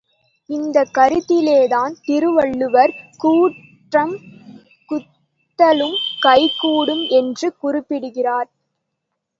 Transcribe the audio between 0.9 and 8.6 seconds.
கருத்திலேதான் திருவள்ளுவர், கூற்றம் குதித்தலும் கைகூடும் என்று குறிப்பிடுகிறார்.